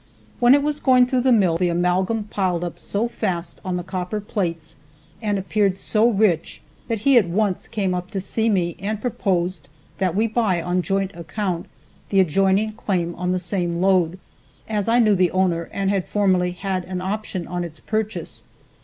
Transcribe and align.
When 0.39 0.55
it 0.55 0.63
was 0.63 0.79
going 0.79 1.05
through 1.05 1.21
the 1.21 1.31
mill, 1.31 1.59
the 1.59 1.69
amalgam 1.69 2.23
piled 2.23 2.63
up 2.63 2.79
so 2.79 3.07
fast 3.07 3.61
on 3.63 3.77
the 3.77 3.83
copper 3.83 4.19
plates 4.19 4.75
and 5.21 5.37
appeared 5.37 5.77
so 5.77 6.09
rich 6.09 6.59
that 6.87 7.01
he 7.01 7.19
at 7.19 7.29
once 7.29 7.67
came 7.67 7.93
up 7.93 8.09
to 8.09 8.19
see 8.19 8.49
me 8.49 8.75
and 8.79 8.99
proposed 8.99 9.67
that 9.99 10.15
we 10.15 10.25
buy, 10.25 10.59
on 10.59 10.81
joint 10.81 11.11
account, 11.13 11.67
the 12.09 12.19
adjoining 12.19 12.71
claim 12.73 13.13
on 13.13 13.31
the 13.31 13.37
same 13.37 13.79
lode, 13.79 14.17
as 14.67 14.87
I 14.87 14.97
knew 14.97 15.13
the 15.13 15.29
owner 15.29 15.69
and 15.71 15.91
had 15.91 16.07
formerly 16.09 16.53
had 16.53 16.83
an 16.85 16.99
option 17.01 17.45
on 17.45 17.63
its 17.63 17.79
purchase. 17.79 18.41